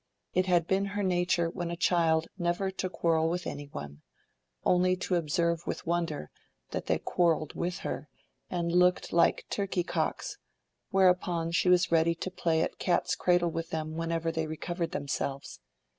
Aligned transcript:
It 0.33 0.47
had 0.47 0.65
been 0.65 0.85
her 0.97 1.03
nature 1.03 1.47
when 1.51 1.69
a 1.69 1.75
child 1.75 2.25
never 2.35 2.71
to 2.71 2.89
quarrel 2.89 3.29
with 3.29 3.45
any 3.45 3.67
one—only 3.67 4.95
to 4.95 5.13
observe 5.13 5.67
with 5.67 5.85
wonder 5.85 6.31
that 6.71 6.87
they 6.87 6.97
quarrelled 6.97 7.53
with 7.53 7.77
her, 7.85 8.09
and 8.49 8.71
looked 8.71 9.13
like 9.13 9.45
turkey 9.51 9.83
cocks; 9.83 10.39
whereupon 10.89 11.51
she 11.51 11.69
was 11.69 11.91
ready 11.91 12.15
to 12.15 12.31
play 12.31 12.63
at 12.63 12.79
cat's 12.79 13.13
cradle 13.15 13.51
with 13.51 13.69
them 13.69 13.93
whenever 13.95 14.31
they 14.31 14.47
recovered 14.47 14.89
themselves. 14.89 15.59